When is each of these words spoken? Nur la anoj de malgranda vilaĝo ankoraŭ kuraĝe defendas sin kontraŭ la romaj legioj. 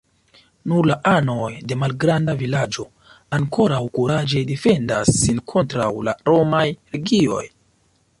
Nur 0.71 0.87
la 0.91 0.95
anoj 1.09 1.49
de 1.71 1.75
malgranda 1.81 2.33
vilaĝo 2.39 2.85
ankoraŭ 3.39 3.81
kuraĝe 3.99 4.41
defendas 4.53 5.13
sin 5.19 5.43
kontraŭ 5.53 5.91
la 6.09 6.17
romaj 6.31 6.65
legioj. 6.73 7.45